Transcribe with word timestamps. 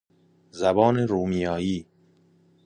زبان 0.51 0.97
رومیایی 1.07 1.87